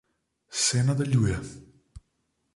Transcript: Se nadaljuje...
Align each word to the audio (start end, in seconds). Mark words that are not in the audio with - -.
Se 0.63 0.77
nadaljuje... 0.87 1.37